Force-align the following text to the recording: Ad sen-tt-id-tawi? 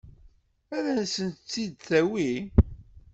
Ad 0.75 0.87
sen-tt-id-tawi? 1.13 2.31